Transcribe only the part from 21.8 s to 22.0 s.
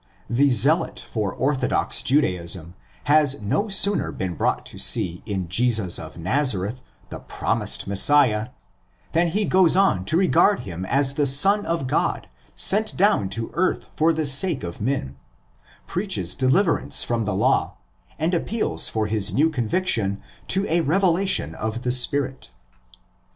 the